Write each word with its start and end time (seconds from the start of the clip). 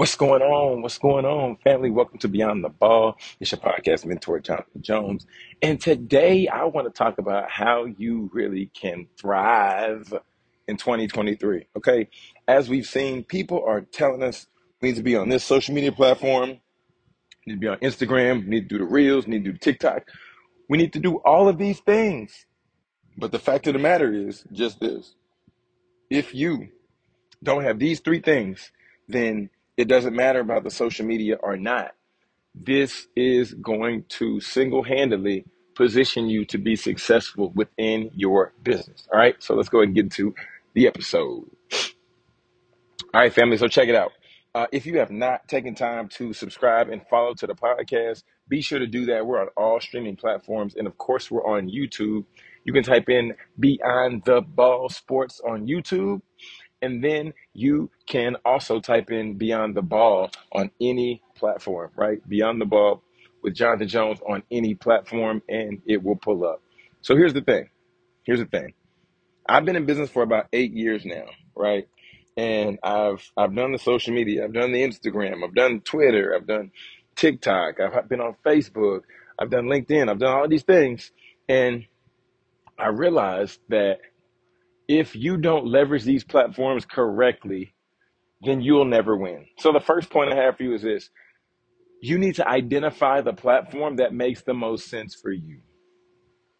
What's 0.00 0.16
going 0.16 0.40
on? 0.40 0.80
What's 0.80 0.96
going 0.96 1.26
on, 1.26 1.56
family? 1.56 1.90
Welcome 1.90 2.16
to 2.20 2.28
Beyond 2.28 2.64
the 2.64 2.70
Ball. 2.70 3.18
It's 3.38 3.52
your 3.52 3.60
podcast 3.60 4.06
mentor, 4.06 4.40
Jonathan 4.40 4.80
Jones. 4.80 5.26
And 5.60 5.78
today 5.78 6.48
I 6.48 6.64
want 6.64 6.86
to 6.86 6.90
talk 6.90 7.18
about 7.18 7.50
how 7.50 7.84
you 7.84 8.30
really 8.32 8.70
can 8.72 9.08
thrive 9.20 10.10
in 10.66 10.78
2023. 10.78 11.66
Okay. 11.76 12.08
As 12.48 12.70
we've 12.70 12.86
seen, 12.86 13.24
people 13.24 13.62
are 13.62 13.82
telling 13.82 14.22
us 14.22 14.46
we 14.80 14.88
need 14.88 14.96
to 14.96 15.02
be 15.02 15.16
on 15.16 15.28
this 15.28 15.44
social 15.44 15.74
media 15.74 15.92
platform, 15.92 16.60
need 17.46 17.56
to 17.56 17.60
be 17.60 17.68
on 17.68 17.76
Instagram, 17.80 18.46
need 18.46 18.70
to 18.70 18.78
do 18.78 18.78
the 18.78 18.90
reels, 18.90 19.26
need 19.26 19.44
to 19.44 19.52
do 19.52 19.58
TikTok. 19.58 20.08
We 20.70 20.78
need 20.78 20.94
to 20.94 20.98
do 20.98 21.16
all 21.26 21.46
of 21.46 21.58
these 21.58 21.80
things. 21.80 22.46
But 23.18 23.32
the 23.32 23.38
fact 23.38 23.66
of 23.66 23.74
the 23.74 23.78
matter 23.78 24.10
is 24.10 24.44
just 24.50 24.80
this. 24.80 25.14
If 26.08 26.34
you 26.34 26.68
don't 27.42 27.64
have 27.64 27.78
these 27.78 28.00
three 28.00 28.20
things, 28.20 28.72
then 29.06 29.50
it 29.80 29.88
doesn't 29.88 30.14
matter 30.14 30.40
about 30.40 30.62
the 30.62 30.70
social 30.70 31.06
media 31.06 31.36
or 31.42 31.56
not. 31.56 31.92
This 32.54 33.06
is 33.16 33.54
going 33.54 34.04
to 34.10 34.38
single 34.38 34.82
handedly 34.82 35.46
position 35.74 36.28
you 36.28 36.44
to 36.44 36.58
be 36.58 36.76
successful 36.76 37.50
within 37.54 38.10
your 38.14 38.52
business. 38.62 39.08
All 39.10 39.18
right. 39.18 39.36
So 39.42 39.54
let's 39.54 39.70
go 39.70 39.78
ahead 39.78 39.88
and 39.88 39.94
get 39.94 40.04
into 40.04 40.34
the 40.74 40.86
episode. 40.86 41.48
All 43.14 43.22
right, 43.22 43.32
family. 43.32 43.56
So 43.56 43.68
check 43.68 43.88
it 43.88 43.94
out. 43.94 44.12
Uh, 44.54 44.66
if 44.70 44.84
you 44.84 44.98
have 44.98 45.10
not 45.10 45.48
taken 45.48 45.74
time 45.74 46.10
to 46.10 46.34
subscribe 46.34 46.90
and 46.90 47.00
follow 47.08 47.32
to 47.32 47.46
the 47.46 47.54
podcast, 47.54 48.24
be 48.48 48.60
sure 48.60 48.80
to 48.80 48.86
do 48.86 49.06
that. 49.06 49.24
We're 49.24 49.40
on 49.40 49.48
all 49.56 49.80
streaming 49.80 50.16
platforms. 50.16 50.74
And 50.76 50.86
of 50.86 50.98
course, 50.98 51.30
we're 51.30 51.46
on 51.46 51.70
YouTube. 51.70 52.26
You 52.64 52.74
can 52.74 52.82
type 52.82 53.08
in 53.08 53.32
Beyond 53.58 54.24
the 54.26 54.42
Ball 54.42 54.90
Sports 54.90 55.40
on 55.48 55.66
YouTube. 55.66 56.20
And 56.82 57.04
then 57.04 57.34
you 57.52 57.90
can 58.06 58.36
also 58.44 58.80
type 58.80 59.10
in 59.10 59.36
Beyond 59.36 59.74
the 59.74 59.82
Ball 59.82 60.30
on 60.52 60.70
any 60.80 61.22
platform, 61.36 61.90
right? 61.96 62.26
Beyond 62.28 62.60
the 62.60 62.66
Ball 62.66 63.02
with 63.42 63.54
Jonathan 63.54 63.88
Jones 63.88 64.20
on 64.28 64.42
any 64.50 64.74
platform, 64.74 65.42
and 65.48 65.82
it 65.86 66.02
will 66.02 66.16
pull 66.16 66.44
up. 66.46 66.62
So 67.02 67.16
here's 67.16 67.34
the 67.34 67.42
thing. 67.42 67.68
Here's 68.24 68.40
the 68.40 68.46
thing. 68.46 68.74
I've 69.48 69.64
been 69.64 69.76
in 69.76 69.86
business 69.86 70.10
for 70.10 70.22
about 70.22 70.46
eight 70.52 70.72
years 70.72 71.04
now, 71.04 71.26
right? 71.56 71.88
And 72.36 72.78
I've 72.82 73.30
I've 73.36 73.54
done 73.54 73.72
the 73.72 73.78
social 73.78 74.14
media, 74.14 74.44
I've 74.44 74.52
done 74.52 74.72
the 74.72 74.82
Instagram, 74.82 75.44
I've 75.44 75.54
done 75.54 75.80
Twitter, 75.80 76.34
I've 76.34 76.46
done 76.46 76.70
TikTok, 77.16 77.80
I've 77.80 78.08
been 78.08 78.20
on 78.20 78.36
Facebook, 78.46 79.00
I've 79.38 79.50
done 79.50 79.66
LinkedIn, 79.66 80.08
I've 80.08 80.20
done 80.20 80.32
all 80.34 80.48
these 80.48 80.62
things, 80.62 81.10
and 81.48 81.84
I 82.78 82.88
realized 82.88 83.60
that 83.68 83.98
if 84.90 85.14
you 85.14 85.36
don't 85.36 85.68
leverage 85.68 86.02
these 86.02 86.24
platforms 86.24 86.84
correctly, 86.84 87.72
then 88.42 88.60
you'll 88.60 88.84
never 88.84 89.16
win. 89.16 89.46
So 89.58 89.72
the 89.72 89.78
first 89.78 90.10
point 90.10 90.32
I 90.32 90.36
have 90.36 90.56
for 90.56 90.64
you 90.64 90.74
is 90.74 90.82
this. 90.82 91.10
You 92.02 92.18
need 92.18 92.34
to 92.36 92.48
identify 92.48 93.20
the 93.20 93.32
platform 93.32 93.96
that 93.96 94.12
makes 94.12 94.42
the 94.42 94.52
most 94.52 94.88
sense 94.88 95.14
for 95.14 95.30
you, 95.30 95.60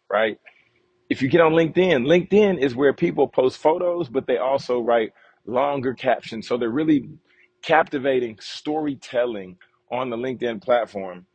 right? 0.09 0.37
If 1.09 1.21
you 1.21 1.27
get 1.27 1.41
on 1.41 1.51
LinkedIn, 1.51 2.05
LinkedIn 2.05 2.63
is 2.63 2.73
where 2.73 2.93
people 2.93 3.27
post 3.27 3.57
photos, 3.57 4.07
but 4.07 4.27
they 4.27 4.37
also 4.37 4.79
write 4.79 5.11
longer 5.45 5.93
captions. 5.93 6.47
So 6.47 6.57
they're 6.57 6.69
really 6.69 7.09
captivating 7.61 8.37
storytelling 8.39 9.57
on 9.91 10.09
the 10.09 10.15
LinkedIn 10.15 10.63
platform, 10.63 11.25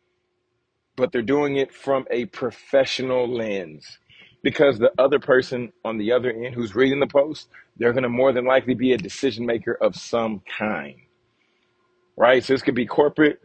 but 0.97 1.13
they're 1.13 1.21
doing 1.21 1.57
it 1.57 1.75
from 1.75 2.07
a 2.11 2.25
professional 2.27 3.29
lens 3.29 3.99
because 4.47 4.79
the 4.79 4.93
other 4.97 5.19
person 5.19 5.73
on 5.85 5.99
the 5.99 6.13
other 6.13 6.31
end 6.31 6.55
who's 6.55 6.73
reading 6.77 7.01
the 7.01 7.07
post, 7.09 7.49
they're 7.79 7.93
going 7.93 8.05
to 8.05 8.09
more 8.09 8.33
than 8.33 8.45
likely 8.45 8.75
be 8.75 8.93
a 8.93 8.97
decision 8.97 9.45
maker 9.45 9.73
of 9.73 9.97
some 9.97 10.41
kind, 10.57 10.95
right? 12.17 12.45
So 12.45 12.53
this 12.53 12.63
could 12.63 12.77
be 12.77 12.87
corporate, 12.87 13.41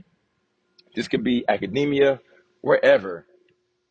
this 0.95 1.07
could 1.07 1.23
be 1.23 1.43
academia, 1.49 2.19
wherever. 2.61 3.25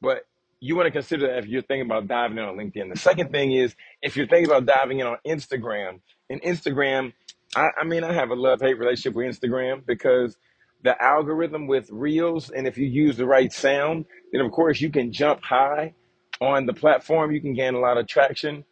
But 0.00 0.24
you 0.60 0.76
want 0.76 0.86
to 0.86 0.92
consider 0.92 1.26
that 1.26 1.38
if 1.38 1.46
you're 1.46 1.62
thinking 1.62 1.86
about 1.86 2.06
diving 2.06 2.38
in 2.38 2.44
on 2.44 2.54
LinkedIn. 2.54 2.94
The 2.94 3.00
second 3.00 3.32
thing 3.32 3.50
is 3.50 3.74
if 4.02 4.16
you're 4.16 4.28
thinking 4.28 4.46
about 4.46 4.66
diving 4.66 5.00
in 5.00 5.08
on 5.08 5.16
Instagram, 5.26 5.98
and 6.30 6.40
Instagram, 6.42 7.12
I, 7.56 7.70
I 7.80 7.82
mean, 7.82 8.04
I 8.04 8.12
have 8.12 8.30
a 8.30 8.36
love 8.36 8.60
hate 8.60 8.78
relationship 8.78 9.14
with 9.14 9.26
Instagram 9.26 9.84
because 9.84 10.36
the 10.84 10.94
algorithm 11.02 11.66
with 11.66 11.90
Reels, 11.90 12.50
and 12.50 12.68
if 12.68 12.78
you 12.78 12.86
use 12.86 13.16
the 13.16 13.26
right 13.26 13.52
sound, 13.52 14.04
then 14.30 14.42
of 14.42 14.52
course 14.52 14.80
you 14.80 14.90
can 14.90 15.10
jump 15.10 15.42
high 15.42 15.94
on 16.40 16.66
the 16.66 16.72
platform, 16.72 17.32
you 17.32 17.40
can 17.40 17.54
gain 17.54 17.74
a 17.74 17.80
lot 17.80 17.98
of 17.98 18.06
traction. 18.06 18.64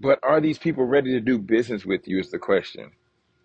But 0.00 0.18
are 0.22 0.40
these 0.40 0.58
people 0.58 0.84
ready 0.84 1.12
to 1.12 1.20
do 1.20 1.38
business 1.38 1.84
with 1.84 2.06
you? 2.08 2.18
Is 2.18 2.30
the 2.30 2.38
question, 2.38 2.92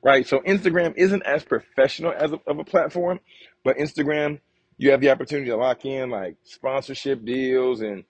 right? 0.03 0.27
So 0.27 0.39
Instagram 0.39 0.93
isn't 0.97 1.23
as 1.23 1.43
professional 1.43 2.11
as 2.11 2.31
a, 2.31 2.39
of 2.47 2.59
a 2.59 2.63
platform, 2.63 3.19
but 3.63 3.77
Instagram, 3.77 4.39
you 4.77 4.91
have 4.91 5.01
the 5.01 5.11
opportunity 5.11 5.49
to 5.49 5.57
lock 5.57 5.85
in 5.85 6.09
like 6.09 6.37
sponsorship 6.43 7.23
deals, 7.23 7.81
and 7.81 8.03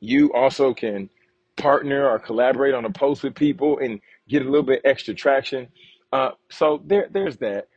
you 0.00 0.32
also 0.32 0.74
can 0.74 1.08
partner 1.56 2.08
or 2.08 2.18
collaborate 2.18 2.74
on 2.74 2.84
a 2.84 2.90
post 2.90 3.22
with 3.22 3.34
people 3.34 3.78
and 3.78 4.00
get 4.28 4.42
a 4.42 4.44
little 4.44 4.62
bit 4.62 4.82
extra 4.84 5.14
traction. 5.14 5.68
Uh, 6.12 6.32
so 6.50 6.82
there, 6.84 7.08
there's 7.10 7.38
that. 7.38 7.68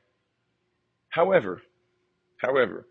However, 1.10 1.62
however, 2.38 2.88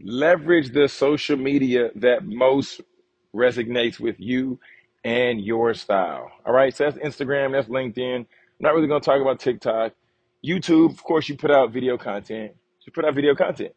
leverage 0.00 0.72
the 0.72 0.88
social 0.88 1.36
media 1.36 1.90
that 1.96 2.24
most 2.24 2.80
resonates 3.34 3.98
with 4.00 4.16
you 4.18 4.58
and 5.04 5.40
your 5.40 5.74
style. 5.74 6.30
All 6.44 6.52
right, 6.52 6.74
so 6.74 6.84
that's 6.84 6.98
Instagram, 6.98 7.52
that's 7.52 7.68
LinkedIn. 7.68 8.16
I'm 8.16 8.26
not 8.60 8.74
really 8.74 8.88
going 8.88 9.00
to 9.00 9.04
talk 9.04 9.20
about 9.20 9.40
TikTok. 9.40 9.92
YouTube, 10.44 10.90
of 10.90 11.02
course, 11.02 11.28
you 11.28 11.36
put 11.36 11.50
out 11.50 11.72
video 11.72 11.96
content. 11.96 12.52
You 12.84 12.92
put 12.92 13.04
out 13.04 13.14
video 13.14 13.34
content. 13.34 13.72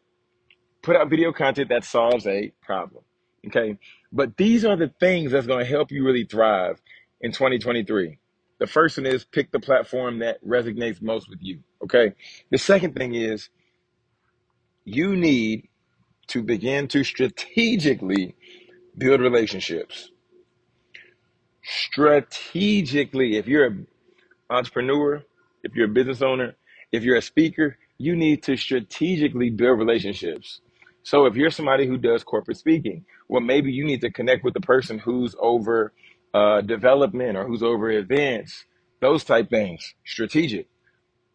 Put 0.82 0.96
out 0.96 1.10
video 1.10 1.32
content 1.32 1.68
that 1.68 1.84
solves 1.84 2.26
a 2.26 2.52
problem. 2.62 3.02
Okay, 3.46 3.78
but 4.12 4.36
these 4.36 4.64
are 4.64 4.76
the 4.76 4.92
things 5.00 5.32
that's 5.32 5.46
going 5.46 5.64
to 5.64 5.70
help 5.70 5.90
you 5.90 6.04
really 6.04 6.24
thrive 6.24 6.80
in 7.22 7.32
2023. 7.32 8.18
The 8.58 8.66
first 8.66 8.98
one 8.98 9.06
is 9.06 9.24
pick 9.24 9.50
the 9.50 9.60
platform 9.60 10.18
that 10.18 10.44
resonates 10.44 11.00
most 11.00 11.28
with 11.30 11.38
you. 11.40 11.60
Okay, 11.82 12.12
the 12.50 12.58
second 12.58 12.94
thing 12.94 13.14
is 13.14 13.48
you 14.84 15.16
need 15.16 15.69
to 16.30 16.42
begin 16.42 16.88
to 16.88 17.04
strategically 17.04 18.36
build 18.98 19.20
relationships. 19.20 20.10
Strategically, 21.64 23.36
if 23.36 23.48
you're 23.48 23.66
an 23.66 23.86
entrepreneur, 24.50 25.22
if 25.62 25.74
you're 25.74 25.86
a 25.86 25.90
business 25.90 26.22
owner, 26.22 26.56
if 26.92 27.04
you're 27.04 27.16
a 27.16 27.22
speaker, 27.22 27.78
you 27.98 28.16
need 28.16 28.42
to 28.44 28.56
strategically 28.56 29.50
build 29.50 29.78
relationships. 29.78 30.60
So 31.02 31.26
if 31.26 31.36
you're 31.36 31.50
somebody 31.50 31.86
who 31.86 31.98
does 31.98 32.24
corporate 32.24 32.58
speaking, 32.58 33.04
well, 33.28 33.40
maybe 33.42 33.72
you 33.72 33.84
need 33.84 34.02
to 34.02 34.10
connect 34.10 34.44
with 34.44 34.54
the 34.54 34.60
person 34.60 34.98
who's 34.98 35.34
over 35.38 35.92
uh, 36.34 36.62
development 36.62 37.36
or 37.36 37.46
who's 37.46 37.62
over 37.62 37.90
events, 37.90 38.64
those 39.00 39.24
type 39.24 39.50
things, 39.50 39.94
strategic, 40.06 40.68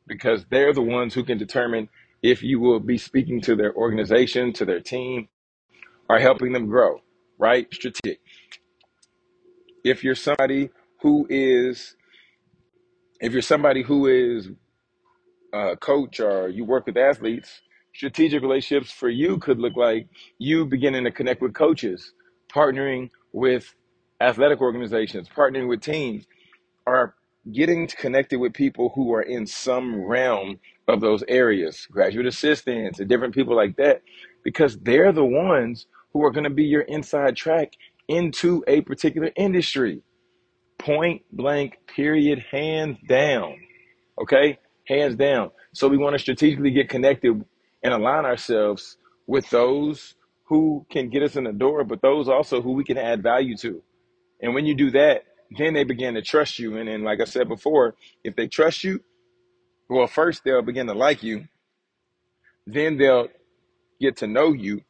because 0.07 0.45
they're 0.51 0.73
the 0.73 0.81
ones 0.81 1.13
who 1.13 1.23
can 1.23 1.37
determine 1.37 1.89
if 2.25 2.41
you 2.41 2.59
will 2.59 2.79
be 2.79 2.97
speaking 2.97 3.39
to 3.39 3.55
their 3.55 3.73
organization, 3.75 4.51
to 4.53 4.65
their 4.65 4.81
team, 4.81 5.29
or 6.09 6.19
helping 6.19 6.53
them 6.53 6.67
grow, 6.67 7.01
right? 7.37 7.67
Strategic. 7.71 8.19
If 9.83 10.03
you're 10.03 10.15
somebody 10.15 10.71
who 11.01 11.27
is, 11.29 11.95
if 13.21 13.33
you're 13.33 13.43
somebody 13.43 13.83
who 13.83 14.07
is 14.07 14.49
a 15.53 15.77
coach 15.77 16.19
or 16.19 16.49
you 16.49 16.65
work 16.65 16.87
with 16.87 16.97
athletes, 16.97 17.61
strategic 17.93 18.41
relationships 18.41 18.91
for 18.91 19.09
you 19.09 19.37
could 19.37 19.59
look 19.59 19.75
like 19.77 20.07
you 20.39 20.65
beginning 20.65 21.03
to 21.05 21.11
connect 21.11 21.41
with 21.43 21.53
coaches, 21.53 22.13
partnering 22.51 23.11
with 23.33 23.75
athletic 24.21 24.61
organizations, 24.61 25.29
partnering 25.29 25.69
with 25.69 25.81
teams, 25.81 26.25
or 26.87 27.15
getting 27.51 27.87
connected 27.87 28.39
with 28.39 28.53
people 28.53 28.91
who 28.95 29.13
are 29.13 29.21
in 29.21 29.47
some 29.47 30.03
realm 30.03 30.59
of 30.87 31.01
those 31.01 31.23
areas, 31.27 31.87
graduate 31.91 32.27
assistants 32.27 32.99
and 32.99 33.09
different 33.09 33.33
people 33.33 33.55
like 33.55 33.75
that, 33.77 34.01
because 34.43 34.77
they're 34.79 35.11
the 35.11 35.25
ones 35.25 35.87
who 36.13 36.23
are 36.23 36.31
going 36.31 36.43
to 36.43 36.49
be 36.49 36.63
your 36.63 36.81
inside 36.81 37.35
track 37.35 37.73
into 38.07 38.63
a 38.67 38.81
particular 38.81 39.31
industry. 39.35 40.01
Point 40.77 41.23
blank, 41.31 41.79
period, 41.87 42.45
hands 42.51 42.97
down. 43.07 43.55
Okay? 44.21 44.59
Hands 44.87 45.15
down. 45.15 45.51
So 45.73 45.87
we 45.87 45.97
want 45.97 46.13
to 46.13 46.19
strategically 46.19 46.71
get 46.71 46.89
connected 46.89 47.43
and 47.83 47.93
align 47.93 48.25
ourselves 48.25 48.97
with 49.27 49.49
those 49.49 50.15
who 50.45 50.85
can 50.91 51.09
get 51.09 51.23
us 51.23 51.35
in 51.35 51.45
the 51.45 51.51
door, 51.51 51.83
but 51.83 52.01
those 52.01 52.29
also 52.29 52.61
who 52.61 52.73
we 52.73 52.83
can 52.83 52.97
add 52.97 53.23
value 53.23 53.57
to. 53.57 53.81
And 54.41 54.53
when 54.53 54.65
you 54.65 54.75
do 54.75 54.91
that, 54.91 55.23
then 55.57 55.73
they 55.73 55.83
begin 55.83 56.13
to 56.13 56.21
trust 56.21 56.59
you. 56.59 56.77
And 56.77 56.87
then, 56.87 57.03
like 57.03 57.19
I 57.21 57.25
said 57.25 57.47
before, 57.47 57.95
if 58.23 58.35
they 58.35 58.47
trust 58.47 58.83
you, 58.83 59.01
well, 59.89 60.07
first 60.07 60.43
they'll 60.43 60.61
begin 60.61 60.87
to 60.87 60.93
like 60.93 61.23
you, 61.23 61.47
then 62.67 62.97
they'll 62.97 63.27
get 64.01 64.17
to 64.17 64.27
know 64.27 64.53
you, 64.53 64.81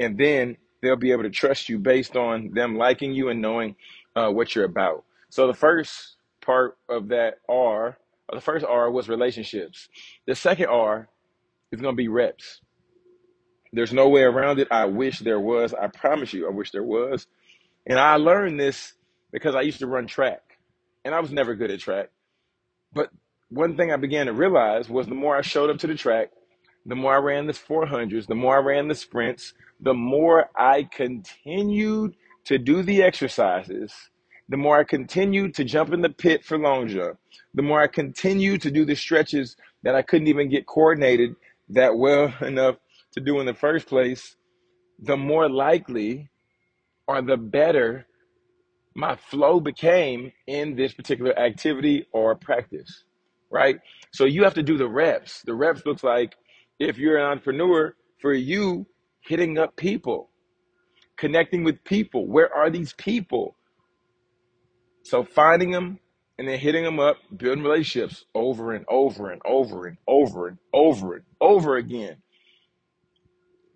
and 0.00 0.18
then 0.18 0.56
they'll 0.82 0.96
be 0.96 1.12
able 1.12 1.24
to 1.24 1.30
trust 1.30 1.68
you 1.68 1.78
based 1.78 2.16
on 2.16 2.52
them 2.54 2.76
liking 2.76 3.12
you 3.12 3.28
and 3.28 3.42
knowing 3.42 3.76
uh, 4.16 4.30
what 4.30 4.54
you're 4.54 4.64
about. 4.64 5.04
So 5.30 5.46
the 5.46 5.54
first 5.54 6.16
part 6.40 6.78
of 6.88 7.08
that 7.08 7.40
R 7.48 7.98
The 8.32 8.40
first 8.40 8.64
R 8.64 8.90
was 8.90 9.08
relationships. 9.08 9.88
The 10.26 10.34
second 10.34 10.66
R 10.66 11.08
is 11.72 11.80
going 11.80 11.94
to 11.94 11.96
be 11.96 12.08
reps. 12.08 12.60
There's 13.72 13.92
no 13.92 14.08
way 14.08 14.22
around 14.22 14.58
it. 14.58 14.68
I 14.70 14.86
wish 14.86 15.18
there 15.20 15.40
was. 15.40 15.74
I 15.74 15.88
promise 15.88 16.32
you, 16.32 16.46
I 16.46 16.50
wish 16.50 16.70
there 16.70 16.82
was. 16.82 17.26
And 17.86 17.98
I 17.98 18.16
learned 18.16 18.58
this 18.58 18.94
because 19.32 19.54
I 19.54 19.62
used 19.62 19.80
to 19.80 19.86
run 19.86 20.06
track, 20.06 20.58
and 21.04 21.14
I 21.14 21.20
was 21.20 21.30
never 21.30 21.54
good 21.54 21.70
at 21.70 21.80
track. 21.80 22.10
But 22.92 23.10
one 23.50 23.76
thing 23.76 23.92
I 23.92 23.96
began 23.96 24.26
to 24.26 24.32
realize 24.32 24.88
was 24.88 25.06
the 25.06 25.14
more 25.14 25.36
I 25.36 25.42
showed 25.42 25.70
up 25.70 25.78
to 25.78 25.86
the 25.86 25.94
track, 25.94 26.30
the 26.86 26.94
more 26.96 27.14
I 27.14 27.18
ran 27.18 27.46
the 27.46 27.52
400s, 27.52 28.26
the 28.26 28.34
more 28.34 28.56
I 28.56 28.62
ran 28.62 28.88
the 28.88 28.94
sprints, 28.94 29.54
the 29.80 29.94
more 29.94 30.50
I 30.56 30.84
continued 30.84 32.14
to 32.46 32.58
do 32.58 32.82
the 32.82 33.02
exercises, 33.02 33.92
the 34.48 34.56
more 34.56 34.78
I 34.78 34.84
continued 34.84 35.54
to 35.54 35.64
jump 35.64 35.92
in 35.92 36.00
the 36.02 36.08
pit 36.08 36.44
for 36.44 36.58
long 36.58 36.88
jump, 36.88 37.18
the 37.54 37.62
more 37.62 37.82
I 37.82 37.86
continued 37.86 38.62
to 38.62 38.70
do 38.70 38.84
the 38.84 38.96
stretches 38.96 39.56
that 39.82 39.94
I 39.94 40.02
couldn't 40.02 40.28
even 40.28 40.48
get 40.50 40.66
coordinated 40.66 41.34
that 41.70 41.96
well 41.96 42.32
enough 42.42 42.76
to 43.12 43.20
do 43.20 43.40
in 43.40 43.46
the 43.46 43.54
first 43.54 43.86
place, 43.86 44.36
the 44.98 45.16
more 45.16 45.48
likely 45.48 46.30
or 47.06 47.22
the 47.22 47.36
better 47.36 48.06
my 48.94 49.16
flow 49.16 49.60
became 49.60 50.32
in 50.46 50.76
this 50.76 50.92
particular 50.92 51.38
activity 51.38 52.06
or 52.12 52.34
practice, 52.34 53.04
right? 53.50 53.78
So 54.12 54.24
you 54.24 54.44
have 54.44 54.54
to 54.54 54.62
do 54.62 54.76
the 54.76 54.88
reps. 54.88 55.42
The 55.42 55.54
reps 55.54 55.84
looks 55.86 56.02
like 56.02 56.36
if 56.78 56.98
you're 56.98 57.18
an 57.18 57.24
entrepreneur, 57.24 57.94
for 58.20 58.32
you 58.32 58.86
hitting 59.20 59.58
up 59.58 59.76
people, 59.76 60.30
connecting 61.16 61.64
with 61.64 61.82
people. 61.84 62.26
Where 62.26 62.52
are 62.52 62.70
these 62.70 62.92
people? 62.94 63.56
So 65.04 65.24
finding 65.24 65.70
them 65.70 65.98
and 66.38 66.48
then 66.48 66.58
hitting 66.58 66.84
them 66.84 67.00
up, 67.00 67.16
building 67.36 67.64
relationships 67.64 68.24
over 68.34 68.72
and 68.72 68.84
over 68.88 69.30
and 69.30 69.40
over 69.44 69.86
and 69.86 69.98
over 70.06 70.48
and 70.48 70.58
over 70.72 71.14
and 71.14 71.24
over 71.40 71.76
again. 71.76 72.16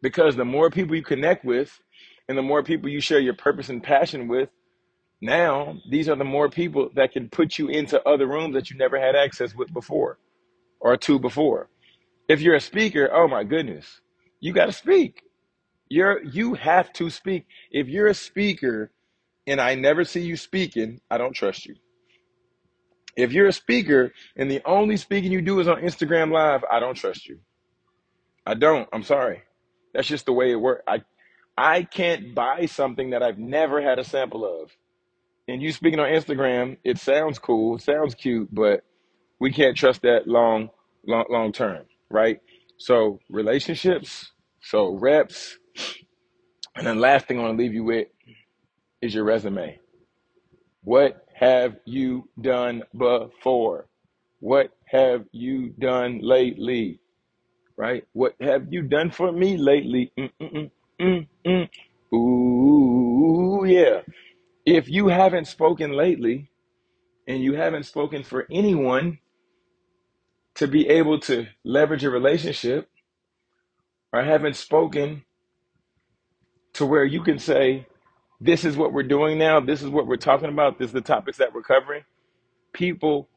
Because 0.01 0.37
the 0.37 0.45
more 0.45 0.71
people 0.71 0.97
you 0.97 1.03
connect 1.03 1.45
with 1.45 1.81
and 2.29 2.37
the 2.37 2.43
more 2.43 2.63
people 2.63 2.89
you 2.89 3.01
share 3.01 3.21
your 3.21 3.35
purpose 3.35 3.69
and 3.69 3.83
passion 3.83 4.29
with, 4.29 4.49
now 5.23 5.79
these 5.91 6.11
are 6.11 6.17
the 6.17 6.25
more 6.25 6.51
people 6.51 6.91
that 6.97 7.13
can 7.13 7.31
put 7.31 7.59
you 7.59 7.69
into 7.69 8.03
other 8.09 8.27
rooms 8.29 8.55
that 8.57 8.71
you 8.71 8.79
never 8.79 9.01
had 9.01 9.17
access 9.17 9.55
with 9.55 9.73
before 9.73 10.19
or 10.81 10.97
to 10.99 11.19
before. 11.21 11.71
If 12.29 12.41
you're 12.43 12.57
a 12.57 12.61
speaker, 12.61 13.11
oh 13.13 13.29
my 13.29 13.45
goodness, 13.45 14.03
you 14.41 14.53
got 14.53 14.67
to 14.67 14.73
speak. 14.73 15.23
You're 15.89 16.25
you 16.25 16.55
have 16.55 16.93
to 16.95 17.11
speak. 17.11 17.47
If 17.71 17.89
you're 17.89 18.09
a 18.09 18.15
speaker 18.15 18.93
and 19.47 19.61
I 19.61 19.77
never 19.77 20.05
see 20.05 20.23
you 20.23 20.37
speaking, 20.37 21.01
I 21.11 21.19
don't 21.19 21.35
trust 21.35 21.67
you. 21.67 21.77
If 23.17 23.33
you're 23.33 23.49
a 23.49 23.53
speaker 23.53 24.13
and 24.37 24.51
the 24.51 24.63
only 24.67 24.97
speaking 24.97 25.33
you 25.33 25.43
do 25.43 25.61
is 25.61 25.69
on 25.69 25.83
Instagram 25.83 26.33
Live, 26.33 26.65
I 26.71 26.81
don't 26.81 26.97
trust 26.97 27.29
you. 27.29 27.39
I 28.47 28.55
don't. 28.55 28.89
I'm 28.93 29.05
sorry. 29.05 29.43
That's 29.95 30.09
just 30.09 30.27
the 30.27 30.33
way 30.33 30.53
it 30.53 30.57
works. 30.57 30.83
I 30.89 31.03
I 31.57 31.85
can't 31.85 32.35
buy 32.35 32.67
something 32.67 33.11
that 33.11 33.23
I've 33.23 33.39
never 33.39 33.83
had 33.83 33.99
a 34.01 34.05
sample 34.05 34.45
of. 34.45 34.71
And 35.53 35.63
you 35.63 35.71
speaking 35.71 36.01
on 36.01 36.09
Instagram, 36.09 36.79
it 36.83 36.97
sounds 36.97 37.39
cool, 37.39 37.77
sounds 37.77 38.15
cute, 38.15 38.49
but 38.55 38.85
we 39.39 39.53
can't 39.53 39.77
trust 39.77 40.01
that 40.01 40.27
long, 40.27 40.71
long, 41.07 41.27
long 41.29 41.53
term, 41.53 41.85
right? 42.11 42.41
So 42.79 43.21
relationships, 43.29 44.33
so 44.63 44.95
reps, 44.95 45.59
and 46.75 46.87
then 46.87 47.01
last 47.01 47.27
thing 47.27 47.39
I 47.39 47.43
want 47.43 47.59
to 47.59 47.63
leave 47.63 47.75
you 47.75 47.85
with 47.85 48.09
is 49.03 49.15
your 49.15 49.25
resume. 49.25 49.79
What 50.85 51.27
have 51.35 51.77
you 51.85 52.31
done 52.41 52.85
before? 52.97 53.89
What 54.41 54.71
have 54.87 55.27
you 55.33 55.75
done 55.79 56.21
lately? 56.23 56.99
Right? 57.77 58.05
What 58.15 58.37
have 58.41 58.73
you 58.73 58.81
done 58.81 59.11
for 59.11 59.31
me 59.31 59.59
lately? 59.59 60.13
Mm-mm-mm, 60.19 60.71
mm-mm. 60.99 61.69
Ooh, 62.15 63.67
yeah. 63.67 64.01
If 64.67 64.88
you 64.88 65.09
haven't 65.09 65.47
spoken 65.47 65.93
lately 65.93 66.50
and 67.29 67.43
you 67.43 67.55
haven't 67.55 67.85
spoken 67.85 68.23
for 68.23 68.47
anyone 68.50 69.19
to 70.56 70.69
be 70.69 70.88
able 70.88 71.20
to 71.20 71.47
leverage 71.64 72.05
a 72.05 72.11
relationship 72.11 72.88
or 74.12 74.23
haven't 74.23 74.56
spoken 74.56 75.25
to 76.75 76.87
where 76.87 77.05
you 77.05 77.23
can 77.23 77.38
say, 77.38 77.87
this 78.41 78.64
is 78.64 78.76
what 78.76 78.93
we're 78.93 79.03
doing 79.05 79.38
now, 79.38 79.61
this 79.61 79.82
is 79.82 79.88
what 79.88 80.06
we're 80.06 80.17
talking 80.17 80.49
about, 80.49 80.79
this 80.79 80.88
is 80.88 80.93
the 80.93 81.00
topics 81.00 81.38
that 81.38 81.55
we're 81.55 81.62
covering, 81.62 82.05
people 82.73 83.29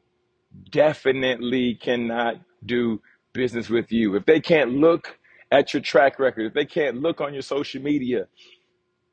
definitely 0.72 1.76
cannot 1.76 2.36
do 2.66 3.02
business 3.34 3.70
with 3.70 3.92
you. 3.92 4.16
If 4.16 4.26
they 4.26 4.40
can't 4.40 4.72
look 4.74 5.18
at 5.52 5.74
your 5.74 5.82
track 5.82 6.20
record, 6.20 6.48
if 6.48 6.54
they 6.54 6.66
can't 6.66 7.02
look 7.02 7.22
on 7.22 7.34
your 7.34 7.44
social 7.44 7.82
media 7.82 8.28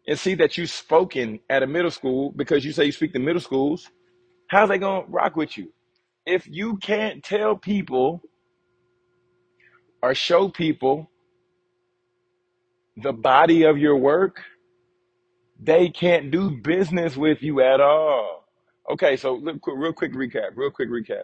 and 0.07 0.19
see 0.19 0.35
that 0.35 0.57
you've 0.59 0.71
spoken 0.71 1.41
at 1.49 1.63
a 1.63 1.67
middle 1.67 1.91
school 1.91 2.33
because 2.35 2.65
you 2.65 2.73
say 2.73 2.85
you 2.85 2.93
speak 2.93 3.13
to 3.13 3.19
middle 3.19 3.41
schools, 3.41 3.89
how's 4.49 4.69
they 4.69 4.79
to 4.79 5.05
rock 5.09 5.37
with 5.37 5.57
you? 5.57 5.73
If 6.27 6.47
you 6.49 6.77
can't 6.77 7.23
tell 7.23 7.57
people 7.57 8.23
or 10.03 10.15
show 10.15 10.49
people 10.49 11.11
the 12.97 13.13
body 13.13 13.65
of 13.65 13.79
your 13.79 13.97
work, 13.97 14.43
they 15.61 15.89
can't 15.89 16.31
do 16.31 16.51
business 16.51 17.17
with 17.17 17.43
you 17.43 17.61
at 17.61 17.81
all. 17.81 18.45
Okay, 18.91 19.17
so 19.17 19.35
look, 19.35 19.65
real 19.67 19.93
quick 19.93 20.13
recap, 20.13 20.51
real 20.57 20.71
quick 20.71 20.89
recap. 20.91 21.23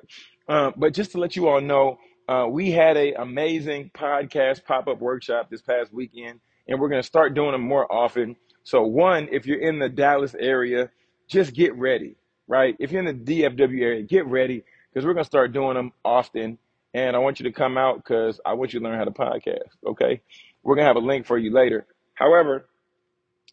Uh, 0.49 0.71
but 0.77 0.95
just 0.95 1.13
to 1.13 1.19
let 1.19 1.35
you 1.35 1.49
all 1.49 1.61
know, 1.61 1.99
uh, 2.29 2.47
we 2.49 2.71
had 2.71 2.97
a 2.97 3.15
amazing 3.21 3.91
podcast 3.95 4.65
pop 4.65 4.87
up 4.87 5.01
workshop 5.01 5.49
this 5.51 5.63
past 5.63 5.93
weekend, 5.93 6.41
and 6.69 6.79
we're 6.81 6.89
going 6.89 7.03
to 7.03 7.07
start 7.07 7.35
doing 7.35 7.53
them 7.53 7.63
more 7.63 7.91
often. 7.93 8.37
So, 8.69 8.83
one, 8.83 9.31
if 9.33 9.47
you're 9.47 9.61
in 9.61 9.79
the 9.79 9.89
Dallas 9.89 10.35
area, 10.39 10.91
just 11.27 11.55
get 11.55 11.75
ready, 11.77 12.17
right? 12.47 12.77
If 12.79 12.93
you're 12.93 13.03
in 13.03 13.25
the 13.25 13.41
DFW 13.43 13.81
area, 13.81 14.03
get 14.03 14.27
ready 14.27 14.63
because 14.93 15.07
we're 15.07 15.15
to 15.15 15.25
start 15.25 15.55
doing 15.55 15.73
them 15.73 15.91
often. 16.05 16.59
And 16.93 17.17
I 17.17 17.19
want 17.19 17.41
you 17.41 17.45
to 17.45 17.51
come 17.51 17.79
out 17.79 17.97
because 17.97 18.43
I 18.45 18.53
want 18.53 18.75
you 18.75 18.81
to 18.81 18.85
learn 18.85 18.99
how 18.99 19.05
to 19.05 19.11
podcast, 19.11 19.71
okay? 19.87 20.21
We're 20.63 20.75
to 20.77 20.83
have 20.83 20.97
a 20.97 20.99
link 20.99 21.25
for 21.25 21.39
you 21.39 21.51
later. 21.51 21.87
However, 22.13 22.67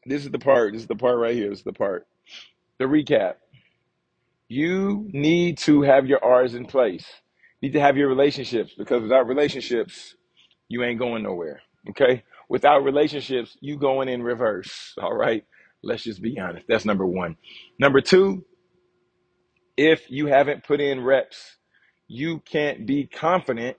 this 0.05 0.25
is 0.25 0.31
the 0.31 0.39
part, 0.39 0.73
this 0.73 0.81
is 0.81 0.87
the 0.89 0.97
part 0.97 1.17
right 1.17 1.33
here. 1.33 1.49
This 1.49 1.59
is 1.59 1.63
the 1.63 1.71
part. 1.71 2.05
The 2.77 2.83
recap. 2.83 3.35
You 4.49 5.09
need 5.13 5.59
to 5.59 5.83
have 5.83 6.07
your 6.07 6.21
R's 6.21 6.55
in 6.55 6.65
place. 6.65 7.05
You 7.61 7.69
need 7.69 7.73
to 7.75 7.81
have 7.81 7.95
your 7.95 8.09
relationships 8.09 8.73
because 8.77 9.01
without 9.01 9.29
relationships, 9.29 10.15
you 10.67 10.83
ain't 10.83 10.99
going 10.99 11.23
nowhere. 11.23 11.61
Okay? 11.89 12.23
Without 12.49 12.83
relationships, 12.83 13.57
you 13.59 13.77
going 13.77 14.09
in 14.09 14.21
reverse. 14.21 14.93
All 15.01 15.13
right? 15.15 15.43
Let's 15.83 16.03
just 16.03 16.21
be 16.21 16.39
honest. 16.39 16.65
That's 16.67 16.85
number 16.85 17.05
one. 17.05 17.37
Number 17.79 18.01
two, 18.01 18.45
if 19.77 20.09
you 20.09 20.27
haven't 20.27 20.63
put 20.63 20.79
in 20.81 21.03
reps, 21.03 21.57
you 22.07 22.39
can't 22.39 22.85
be 22.85 23.07
confident 23.07 23.77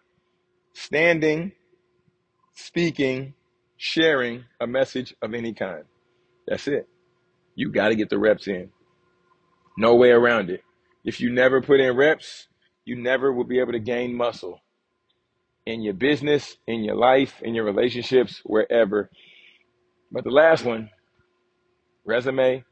standing, 0.75 1.53
speaking, 2.55 3.35
sharing 3.77 4.45
a 4.61 4.67
message 4.67 5.15
of 5.23 5.35
any 5.35 5.53
kind. 5.53 5.85
That's 6.47 6.69
it. 6.69 6.89
You 7.55 7.71
got 7.71 7.89
to 7.89 7.97
get 7.97 8.11
the 8.11 8.19
reps 8.19 8.47
in. 8.47 8.71
No 9.79 9.95
way 9.95 10.11
around 10.11 10.51
it. 10.51 10.63
If 11.05 11.21
you 11.21 11.33
never 11.33 11.61
put 11.63 11.81
in 11.81 11.97
reps, 11.97 12.49
you 12.85 12.97
never 12.97 13.33
will 13.33 13.45
be 13.45 13.59
able 13.59 13.73
to 13.73 13.79
gain 13.79 14.15
muscle 14.15 14.61
in 15.67 15.83
your 15.83 15.95
business, 15.95 16.57
in 16.67 16.85
your 16.85 16.95
life, 16.95 17.43
in 17.43 17.55
your 17.55 17.65
relationships, 17.65 18.41
wherever. 18.45 19.11
But 20.13 20.25
the 20.25 20.31
last 20.31 20.65
one, 20.65 20.91
resume 22.05 22.65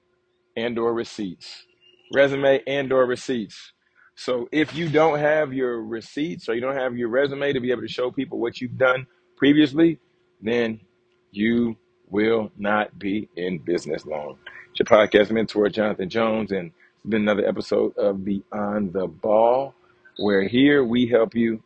and 0.56 0.78
or 0.78 0.94
receipts. 0.94 1.66
Resume 2.12 2.62
and 2.66 2.92
or 2.92 3.04
receipts. 3.06 3.72
So 4.14 4.48
if 4.52 4.74
you 4.74 4.88
don't 4.88 5.18
have 5.18 5.52
your 5.52 5.82
receipts 5.82 6.48
or 6.48 6.54
you 6.54 6.60
don't 6.60 6.76
have 6.76 6.96
your 6.96 7.08
resume 7.08 7.52
to 7.52 7.60
be 7.60 7.72
able 7.72 7.82
to 7.82 7.88
show 7.88 8.12
people 8.12 8.38
what 8.38 8.60
you've 8.60 8.78
done 8.78 9.06
previously, 9.36 9.98
then 10.40 10.80
you 11.32 11.76
will 12.08 12.52
not 12.56 12.96
be 12.98 13.28
in 13.36 13.58
business 13.58 14.06
long. 14.06 14.38
It's 14.70 14.78
your 14.78 14.86
podcast 14.86 15.32
mentor, 15.32 15.68
Jonathan 15.68 16.08
Jones, 16.08 16.52
and 16.52 16.68
it's 16.68 17.10
been 17.10 17.22
another 17.22 17.46
episode 17.46 17.96
of 17.98 18.24
Beyond 18.24 18.92
the 18.92 19.08
Ball, 19.08 19.74
where 20.18 20.46
here 20.46 20.84
we 20.84 21.08
help 21.08 21.34
you 21.34 21.60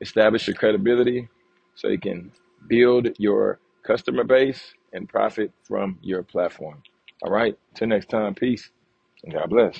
establish 0.00 0.46
your 0.46 0.56
credibility 0.56 1.28
so 1.74 1.88
you 1.88 1.98
can 2.00 2.32
build 2.68 3.08
your 3.18 3.60
customer 3.84 4.24
base 4.24 4.74
and 4.92 5.08
profit 5.08 5.52
from 5.66 5.98
your 6.02 6.22
platform. 6.22 6.82
All 7.22 7.32
right, 7.32 7.58
till 7.74 7.88
next 7.88 8.10
time, 8.10 8.34
peace 8.34 8.70
and 9.24 9.32
God 9.34 9.50
bless. 9.50 9.78